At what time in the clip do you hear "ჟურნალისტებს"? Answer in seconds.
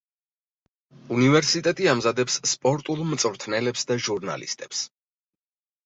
4.09-4.85